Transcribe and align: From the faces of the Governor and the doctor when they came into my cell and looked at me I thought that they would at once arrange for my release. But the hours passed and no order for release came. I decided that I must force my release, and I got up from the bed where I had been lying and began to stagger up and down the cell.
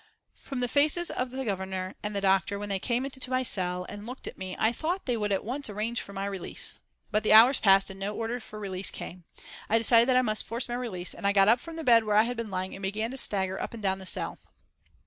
From 0.33 0.61
the 0.61 0.67
faces 0.67 1.11
of 1.11 1.29
the 1.29 1.45
Governor 1.45 1.93
and 2.01 2.15
the 2.15 2.21
doctor 2.21 2.57
when 2.57 2.69
they 2.69 2.79
came 2.79 3.05
into 3.05 3.29
my 3.29 3.43
cell 3.43 3.85
and 3.87 4.03
looked 4.07 4.25
at 4.25 4.35
me 4.35 4.55
I 4.57 4.71
thought 4.71 5.05
that 5.05 5.05
they 5.05 5.15
would 5.15 5.31
at 5.31 5.43
once 5.45 5.69
arrange 5.69 6.01
for 6.01 6.11
my 6.11 6.25
release. 6.25 6.79
But 7.11 7.21
the 7.21 7.33
hours 7.33 7.59
passed 7.59 7.91
and 7.91 7.99
no 7.99 8.15
order 8.15 8.39
for 8.39 8.57
release 8.59 8.89
came. 8.89 9.25
I 9.69 9.77
decided 9.77 10.09
that 10.09 10.17
I 10.17 10.23
must 10.23 10.47
force 10.47 10.67
my 10.67 10.73
release, 10.73 11.13
and 11.13 11.27
I 11.27 11.33
got 11.33 11.47
up 11.47 11.59
from 11.59 11.75
the 11.75 11.83
bed 11.83 12.03
where 12.05 12.15
I 12.15 12.23
had 12.23 12.35
been 12.35 12.49
lying 12.49 12.73
and 12.75 12.81
began 12.81 13.11
to 13.11 13.17
stagger 13.17 13.61
up 13.61 13.75
and 13.75 13.83
down 13.83 13.99
the 13.99 14.07
cell. 14.07 14.39